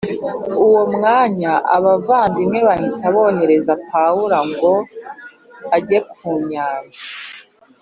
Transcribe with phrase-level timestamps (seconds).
[0.65, 4.73] Uwo mwanya abavandimwe bahita bohereza Pawulo ngo
[5.75, 7.01] ajye ku nyanja